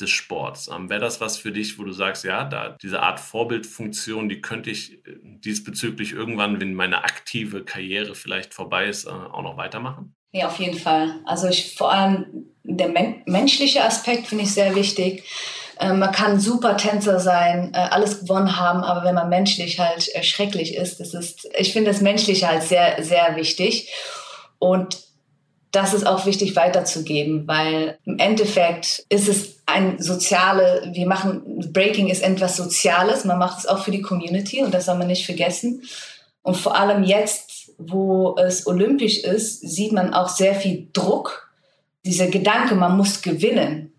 [0.00, 0.68] des Sports.
[0.68, 4.40] Ähm, Wäre das was für dich, wo du sagst, ja, da diese Art Vorbildfunktion, die
[4.40, 9.56] könnte ich äh, diesbezüglich irgendwann, wenn meine aktive Karriere vielleicht vorbei ist, äh, auch noch
[9.56, 10.14] weitermachen?
[10.32, 11.20] Ja, auf jeden Fall.
[11.24, 15.24] Also ich vor allem der men menschliche Aspekt finde ich sehr wichtig.
[15.78, 20.14] Äh, man kann super Tänzer sein, äh, alles gewonnen haben, aber wenn man menschlich halt
[20.14, 23.90] äh, schrecklich ist, das ist, ich finde das Menschliche halt sehr, sehr wichtig.
[24.58, 25.05] Und
[25.76, 32.08] das ist auch wichtig weiterzugeben, weil im Endeffekt ist es ein soziale, wir machen, Breaking
[32.08, 35.26] ist etwas Soziales, man macht es auch für die Community und das soll man nicht
[35.26, 35.82] vergessen.
[36.40, 41.52] Und vor allem jetzt, wo es olympisch ist, sieht man auch sehr viel Druck.
[42.06, 43.92] Dieser Gedanke, man muss gewinnen,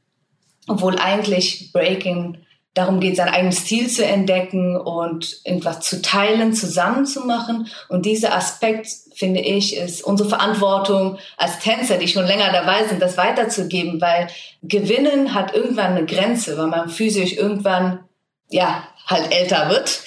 [0.68, 2.40] obwohl eigentlich Breaking
[2.78, 7.68] darum geht, sein eigenes Stil zu entdecken und irgendwas zu teilen, zusammenzumachen.
[7.90, 13.02] Und dieser Aspekt, finde ich, ist unsere Verantwortung als Tänzer, die schon länger dabei sind,
[13.02, 14.28] das weiterzugeben, weil
[14.62, 18.04] Gewinnen hat irgendwann eine Grenze, weil man physisch irgendwann,
[18.50, 20.02] ja, halt älter wird.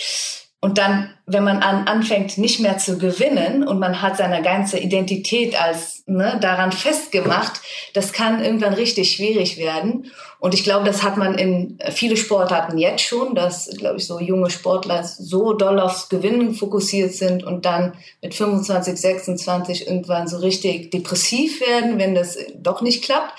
[0.62, 4.78] Und dann, wenn man an, anfängt, nicht mehr zu gewinnen und man hat seine ganze
[4.78, 7.62] Identität als ne, daran festgemacht,
[7.94, 10.10] das kann irgendwann richtig schwierig werden.
[10.38, 14.20] Und ich glaube, das hat man in viele Sportarten jetzt schon, dass, glaube ich, so
[14.20, 20.38] junge Sportler so doll aufs Gewinnen fokussiert sind und dann mit 25, 26 irgendwann so
[20.38, 23.32] richtig depressiv werden, wenn das doch nicht klappt.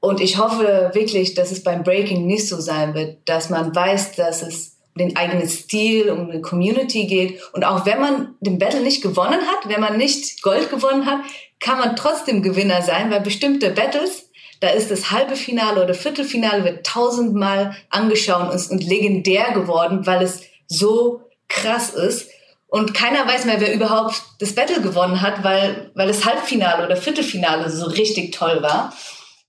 [0.00, 4.12] Und ich hoffe wirklich, dass es beim Breaking nicht so sein wird, dass man weiß,
[4.12, 7.40] dass es den eigenen Stil, um eine Community geht.
[7.52, 11.20] Und auch wenn man den Battle nicht gewonnen hat, wenn man nicht Gold gewonnen hat,
[11.60, 14.30] kann man trotzdem Gewinner sein, weil bestimmte Battles,
[14.60, 20.42] da ist das halbe Finale oder Viertelfinale wird tausendmal angeschaut und, legendär geworden, weil es
[20.66, 22.30] so krass ist.
[22.68, 26.96] Und keiner weiß mehr, wer überhaupt das Battle gewonnen hat, weil, weil das Halbfinale oder
[26.96, 28.92] Viertelfinale so richtig toll war.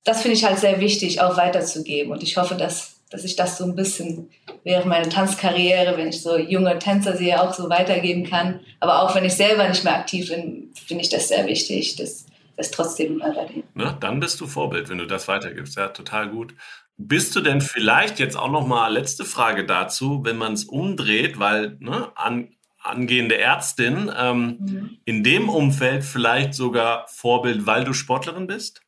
[0.03, 2.11] Das finde ich halt sehr wichtig, auch weiterzugeben.
[2.11, 4.29] Und ich hoffe, dass dass ich das so ein bisschen
[4.63, 8.59] während meiner Tanzkarriere, wenn ich so junge Tänzer sehe, auch so weitergeben kann.
[8.79, 12.25] Aber auch wenn ich selber nicht mehr aktiv bin, finde ich das sehr wichtig, dass
[12.57, 13.63] das trotzdem weitergeht.
[13.75, 15.77] Ne, dann bist du Vorbild, wenn du das weitergibst.
[15.77, 16.53] Ja, total gut.
[16.97, 21.39] Bist du denn vielleicht jetzt auch noch mal letzte Frage dazu, wenn man es umdreht,
[21.39, 22.49] weil ne, an,
[22.81, 24.97] angehende Ärztin ähm, mhm.
[25.05, 28.81] in dem Umfeld vielleicht sogar Vorbild, weil du Sportlerin bist,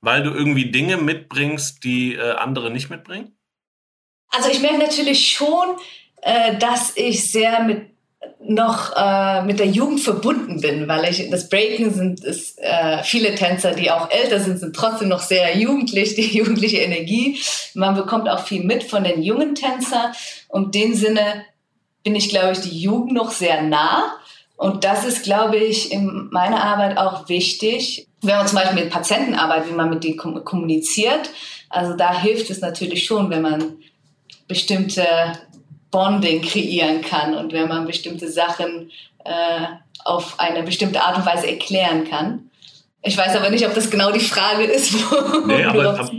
[0.00, 3.32] weil du irgendwie Dinge mitbringst, die äh, andere nicht mitbringen?
[4.36, 5.76] Also ich merke natürlich schon,
[6.22, 7.94] äh, dass ich sehr mit
[8.46, 13.34] noch äh, mit der Jugend verbunden bin, weil ich das Breaking sind ist, äh, viele
[13.34, 17.38] Tänzer, die auch älter sind, sind trotzdem noch sehr jugendlich, die jugendliche Energie.
[17.74, 20.12] Man bekommt auch viel mit von den jungen Tänzern.
[20.48, 21.44] Und in dem Sinne
[22.02, 24.12] bin ich, glaube ich, die Jugend noch sehr nah.
[24.56, 28.06] Und das ist, glaube ich, in meiner Arbeit auch wichtig.
[28.22, 31.30] Wenn man zum Beispiel mit Patienten arbeitet, wie man mit denen kommuniziert.
[31.70, 33.78] Also da hilft es natürlich schon, wenn man
[34.46, 35.06] bestimmte
[35.90, 38.90] Bonding kreieren kann und wenn man bestimmte Sachen
[39.24, 39.66] äh,
[40.04, 42.50] auf eine bestimmte Art und Weise erklären kann.
[43.02, 44.94] Ich weiß aber nicht, ob das genau die Frage ist.
[45.46, 46.10] nee, aber,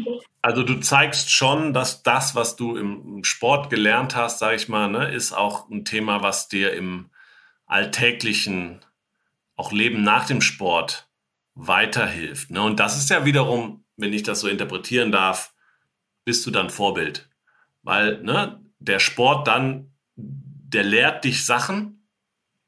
[0.41, 4.87] also du zeigst schon, dass das, was du im Sport gelernt hast, sage ich mal,
[4.87, 7.09] ne, ist auch ein Thema, was dir im
[7.65, 8.79] alltäglichen,
[9.55, 11.07] auch Leben nach dem Sport
[11.55, 12.51] weiterhilft.
[12.51, 12.61] Ne?
[12.61, 15.53] Und das ist ja wiederum, wenn ich das so interpretieren darf,
[16.25, 17.27] bist du dann Vorbild
[17.85, 22.09] weil ne, der Sport dann, der lehrt dich Sachen,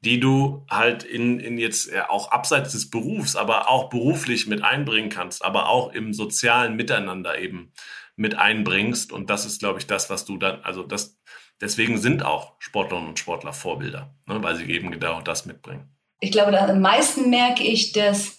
[0.00, 5.10] die du halt in, in jetzt auch abseits des Berufs, aber auch beruflich mit einbringen
[5.10, 7.72] kannst, aber auch im sozialen Miteinander eben
[8.14, 9.12] mit einbringst.
[9.12, 11.18] Und das ist, glaube ich, das, was du dann, also das,
[11.60, 15.88] deswegen sind auch Sportlerinnen und Sportler Vorbilder, ne, weil sie eben genau das mitbringen.
[16.20, 18.38] Ich glaube, am meisten merke ich, dass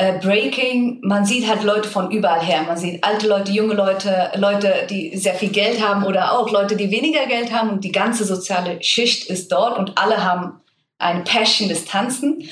[0.00, 2.62] äh, Breaking, man sieht halt Leute von überall her.
[2.62, 6.74] Man sieht alte Leute, junge Leute, Leute, die sehr viel Geld haben oder auch Leute,
[6.74, 10.60] die weniger Geld haben und die ganze soziale Schicht ist dort und alle haben
[10.98, 12.48] eine Passion des Tanzen.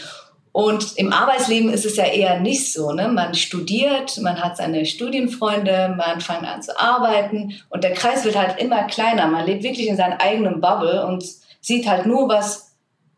[0.53, 2.93] Und im Arbeitsleben ist es ja eher nicht so.
[2.93, 3.09] Ne?
[3.09, 8.37] Man studiert, man hat seine Studienfreunde, man fängt an zu arbeiten und der Kreis wird
[8.37, 9.27] halt immer kleiner.
[9.27, 11.25] Man lebt wirklich in seinem eigenen Bubble und
[11.63, 12.73] sieht halt nur, was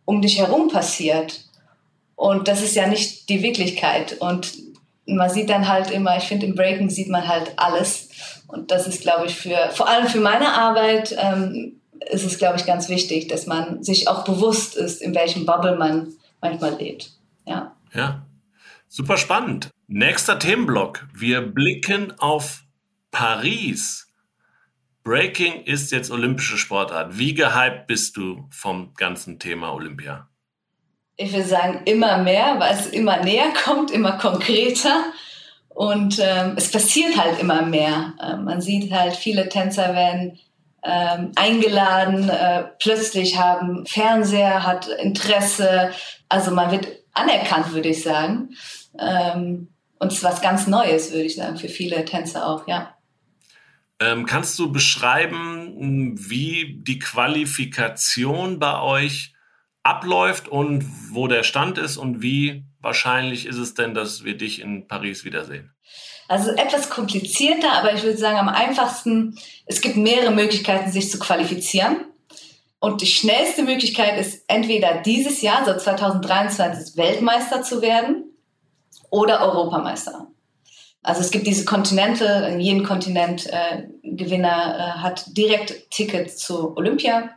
[0.04, 1.49] um dich herum passiert.
[2.20, 4.18] Und das ist ja nicht die Wirklichkeit.
[4.20, 4.52] Und
[5.06, 8.10] man sieht dann halt immer, ich finde, im Breaking sieht man halt alles.
[8.46, 11.80] Und das ist, glaube ich, für, vor allem für meine Arbeit, ähm,
[12.10, 15.76] ist es, glaube ich, ganz wichtig, dass man sich auch bewusst ist, in welchem Bubble
[15.76, 17.10] man manchmal lebt.
[17.46, 17.74] Ja.
[17.94, 18.20] Ja.
[18.86, 19.70] Super spannend.
[19.86, 21.08] Nächster Themenblock.
[21.14, 22.64] Wir blicken auf
[23.10, 24.08] Paris.
[25.04, 27.16] Breaking ist jetzt olympische Sportart.
[27.16, 30.29] Wie gehypt bist du vom ganzen Thema Olympia?
[31.22, 35.04] Ich würde sagen, immer mehr, weil es immer näher kommt, immer konkreter.
[35.68, 38.14] Und ähm, es passiert halt immer mehr.
[38.18, 40.38] Äh, man sieht halt, viele Tänzer werden
[40.82, 45.90] ähm, eingeladen, äh, plötzlich haben Fernseher, hat Interesse.
[46.30, 48.56] Also man wird anerkannt, würde ich sagen.
[48.98, 52.94] Ähm, und es ist was ganz Neues, würde ich sagen, für viele Tänzer auch, ja.
[54.00, 59.29] Ähm, kannst du beschreiben, wie die Qualifikation bei euch
[59.82, 64.60] abläuft und wo der Stand ist und wie wahrscheinlich ist es denn, dass wir dich
[64.60, 65.72] in Paris wiedersehen?
[66.28, 71.18] Also etwas komplizierter, aber ich würde sagen am einfachsten, es gibt mehrere Möglichkeiten, sich zu
[71.18, 72.04] qualifizieren.
[72.78, 78.24] Und die schnellste Möglichkeit ist entweder dieses Jahr, so 2023, Weltmeister zu werden
[79.10, 80.28] oder Europameister.
[81.02, 86.76] Also es gibt diese Kontinente, in jedem Kontinent äh, Gewinner äh, hat direkt Ticket zu
[86.76, 87.30] Olympia.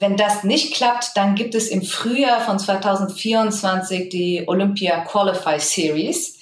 [0.00, 6.38] Wenn das nicht klappt, dann gibt es im Frühjahr von 2024 die Olympia Qualify Series.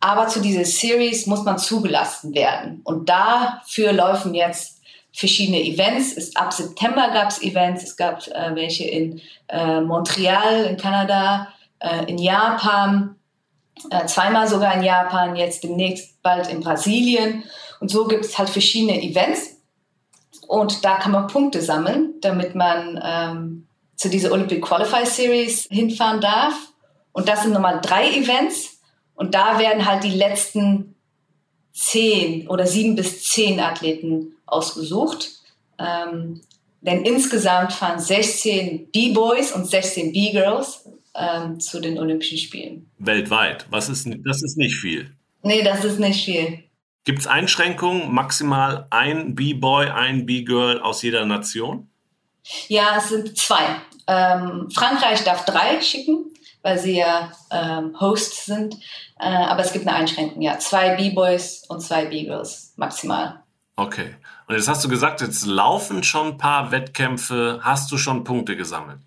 [0.00, 2.80] Aber zu dieser Series muss man zugelassen werden.
[2.84, 4.80] Und dafür laufen jetzt
[5.12, 6.16] verschiedene Events.
[6.16, 7.84] Es, ab September gab es Events.
[7.84, 11.48] Es gab äh, welche in äh, Montreal in Kanada,
[11.80, 13.16] äh, in Japan,
[13.90, 17.44] äh, zweimal sogar in Japan, jetzt demnächst bald in Brasilien.
[17.78, 19.61] Und so gibt es halt verschiedene Events.
[20.46, 26.20] Und da kann man Punkte sammeln, damit man ähm, zu dieser Olympic Qualify Series hinfahren
[26.20, 26.54] darf.
[27.12, 28.80] Und das sind nochmal drei Events.
[29.14, 30.94] Und da werden halt die letzten
[31.72, 35.30] zehn oder sieben bis zehn Athleten ausgesucht.
[35.78, 36.42] Ähm,
[36.80, 42.90] denn insgesamt fahren 16 B-Boys und 16 B-Girls ähm, zu den Olympischen Spielen.
[42.98, 43.66] Weltweit.
[43.70, 45.12] Was ist, das ist nicht viel.
[45.42, 46.64] Nee, das ist nicht viel.
[47.04, 48.12] Gibt es Einschränkungen?
[48.12, 51.88] Maximal ein B-Boy, ein B-Girl aus jeder Nation?
[52.68, 53.62] Ja, es sind zwei.
[54.06, 56.26] Ähm, Frankreich darf drei schicken,
[56.62, 58.76] weil sie ja ähm, Host sind.
[59.18, 60.58] Äh, aber es gibt eine Einschränkung, ja.
[60.58, 63.42] Zwei B-Boys und zwei B-Girls maximal.
[63.76, 64.14] Okay.
[64.46, 67.60] Und jetzt hast du gesagt, jetzt laufen schon ein paar Wettkämpfe.
[67.62, 69.00] Hast du schon Punkte gesammelt?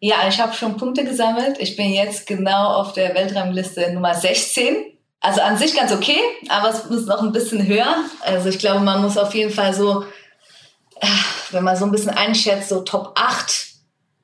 [0.00, 1.56] Ja, ich habe schon Punkte gesammelt.
[1.58, 4.97] Ich bin jetzt genau auf der Weltrangliste Nummer 16.
[5.20, 8.04] Also an sich ganz okay, aber es muss noch ein bisschen höher.
[8.20, 10.04] Also ich glaube, man muss auf jeden Fall so,
[11.00, 11.06] äh,
[11.50, 13.66] wenn man so ein bisschen einschätzt, so Top 8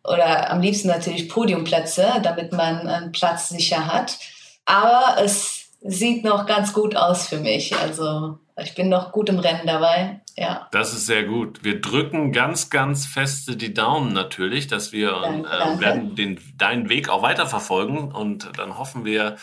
[0.04, 4.18] oder am liebsten natürlich Podiumplätze, damit man einen Platz sicher hat.
[4.66, 7.76] Aber es sieht noch ganz gut aus für mich.
[7.76, 10.22] Also ich bin noch gut im Rennen dabei.
[10.36, 10.68] Ja.
[10.72, 11.62] Das ist sehr gut.
[11.62, 16.88] Wir drücken ganz, ganz feste die Daumen natürlich, dass wir danke, äh, werden den, deinen
[16.88, 19.36] Weg auch weiterverfolgen und dann hoffen wir,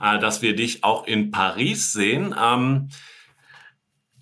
[0.00, 2.34] äh, dass wir dich auch in Paris sehen.
[2.40, 2.90] Ähm,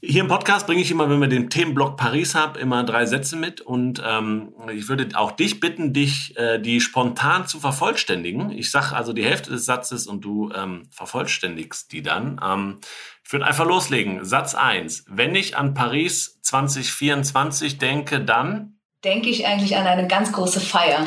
[0.06, 3.36] hier im Podcast bringe ich immer, wenn wir den Themenblock Paris haben, immer drei Sätze
[3.36, 8.50] mit und ähm, ich würde auch dich bitten, dich äh, die spontan zu vervollständigen.
[8.50, 12.40] Ich sage also die Hälfte des Satzes und du ähm, vervollständigst die dann.
[12.44, 12.80] Ähm,
[13.24, 14.24] ich würde einfach loslegen.
[14.24, 15.06] Satz 1.
[15.08, 18.78] Wenn ich an Paris 2024 denke, dann?
[19.02, 21.04] Denke ich eigentlich an eine ganz große Feier.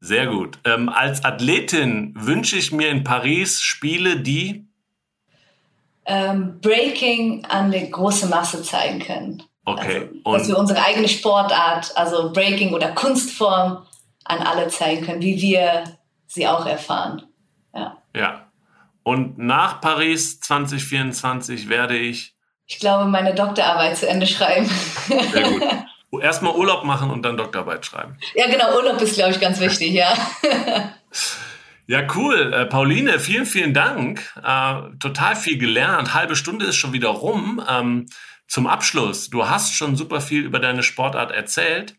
[0.00, 0.60] Sehr gut.
[0.64, 4.67] Ähm, als Athletin wünsche ich mir in Paris Spiele, die
[6.08, 9.42] ähm, Breaking an eine große Masse zeigen können.
[9.64, 10.08] Okay.
[10.24, 13.86] Also, dass wir unsere eigene Sportart, also Breaking oder Kunstform,
[14.24, 15.84] an alle zeigen können, wie wir
[16.26, 17.22] sie auch erfahren.
[17.74, 17.96] Ja.
[18.14, 18.46] Ja.
[19.02, 22.34] Und nach Paris 2024 werde ich.
[22.66, 24.68] Ich glaube, meine Doktorarbeit zu Ende schreiben.
[25.32, 25.62] Sehr gut.
[26.22, 28.18] Erstmal Urlaub machen und dann Doktorarbeit schreiben.
[28.34, 28.76] Ja, genau.
[28.76, 30.12] Urlaub ist, glaube ich, ganz wichtig, ja.
[31.88, 32.52] Ja, cool.
[32.52, 34.20] Äh, Pauline, vielen, vielen Dank.
[34.44, 36.12] Äh, total viel gelernt.
[36.12, 37.64] Halbe Stunde ist schon wieder rum.
[37.66, 38.04] Ähm,
[38.46, 41.96] zum Abschluss, du hast schon super viel über deine Sportart erzählt.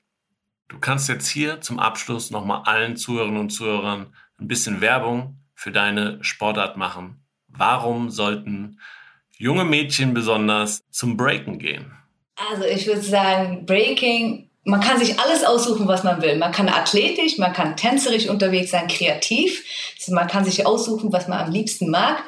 [0.68, 5.72] Du kannst jetzt hier zum Abschluss nochmal allen Zuhörerinnen und Zuhörern ein bisschen Werbung für
[5.72, 7.26] deine Sportart machen.
[7.48, 8.80] Warum sollten
[9.38, 11.92] junge Mädchen besonders zum Breaken gehen?
[12.52, 16.38] Also ich würde sagen, Breaking man kann sich alles aussuchen, was man will.
[16.38, 19.64] Man kann athletisch, man kann tänzerisch unterwegs sein, kreativ.
[19.98, 22.24] Also man kann sich aussuchen, was man am liebsten mag.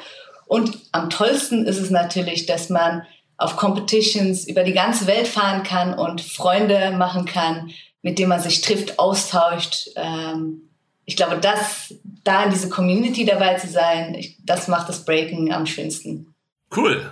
[0.46, 3.02] Und am tollsten ist es natürlich, dass man
[3.36, 7.70] auf Competitions über die ganze Welt fahren kann und Freunde machen kann,
[8.02, 9.90] mit denen man sich trifft, austauscht.
[9.96, 10.68] Ähm,
[11.04, 11.94] ich glaube, das,
[12.24, 16.34] da in diese Community dabei zu sein, das macht das Breaken am schönsten.
[16.74, 17.10] Cool.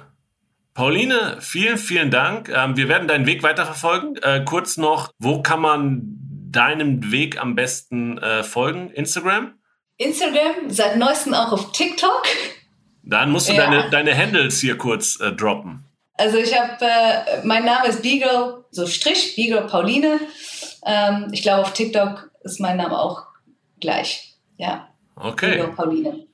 [0.74, 2.48] Pauline, vielen, vielen Dank.
[2.48, 4.16] Ähm, wir werden deinen Weg weiterverfolgen.
[4.22, 6.02] Äh, kurz noch, wo kann man
[6.50, 8.90] deinem Weg am besten äh, folgen?
[8.90, 9.54] Instagram?
[9.96, 12.22] Instagram, seit neuestem auch auf TikTok.
[13.02, 13.64] Dann musst du ja.
[13.64, 15.84] deine, deine Handles hier kurz äh, droppen.
[16.14, 20.20] Also ich habe, äh, mein Name ist Beagle, so Strich, Beagle Pauline.
[20.86, 23.24] Ähm, ich glaube, auf TikTok ist mein Name auch
[23.80, 24.34] gleich.
[24.56, 24.88] Ja.
[25.16, 25.56] Okay.
[25.56, 26.26] Beagle Pauline.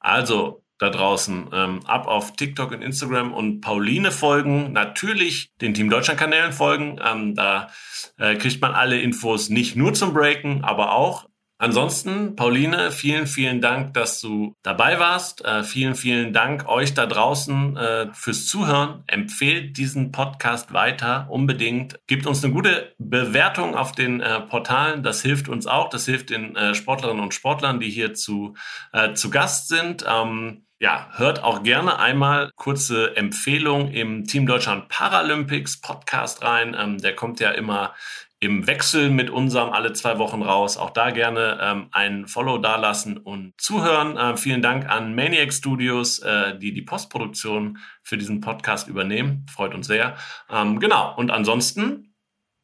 [0.00, 5.90] Also, da draußen ähm, ab auf TikTok und Instagram und Pauline folgen, natürlich den Team
[5.90, 7.00] Deutschland Kanälen folgen.
[7.04, 7.70] Ähm, da
[8.18, 11.26] äh, kriegt man alle Infos nicht nur zum Breaken, aber auch
[11.58, 15.42] Ansonsten, Pauline, vielen, vielen Dank, dass du dabei warst.
[15.42, 19.04] Äh, vielen, vielen Dank euch da draußen äh, fürs Zuhören.
[19.06, 21.98] Empfehlt diesen Podcast weiter unbedingt.
[22.08, 25.02] Gebt uns eine gute Bewertung auf den äh, Portalen.
[25.02, 25.88] Das hilft uns auch.
[25.88, 28.54] Das hilft den äh, Sportlerinnen und Sportlern, die hier zu,
[28.92, 30.04] äh, zu Gast sind.
[30.06, 36.76] Ähm, ja, hört auch gerne einmal kurze Empfehlung im Team Deutschland Paralympics Podcast rein.
[36.78, 37.94] Ähm, der kommt ja immer
[38.40, 40.76] im Wechsel mit unserem alle zwei Wochen raus.
[40.76, 44.18] Auch da gerne ähm, ein Follow dalassen und zuhören.
[44.18, 49.46] Äh, vielen Dank an Maniac Studios, äh, die die Postproduktion für diesen Podcast übernehmen.
[49.50, 50.16] Freut uns sehr.
[50.50, 51.14] Ähm, genau.
[51.16, 52.14] Und ansonsten,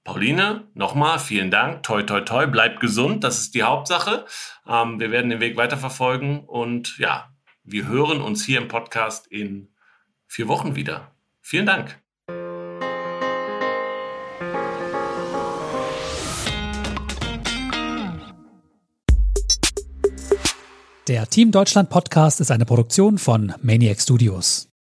[0.04, 1.82] Pauline, nochmal vielen Dank.
[1.84, 2.46] Toi, toi, toi.
[2.46, 3.24] Bleibt gesund.
[3.24, 4.26] Das ist die Hauptsache.
[4.68, 7.31] Ähm, wir werden den Weg weiterverfolgen und ja,
[7.64, 9.68] wir hören uns hier im Podcast in
[10.26, 11.14] vier Wochen wieder.
[11.40, 11.98] Vielen Dank.
[21.08, 24.71] Der Team Deutschland Podcast ist eine Produktion von Maniac Studios.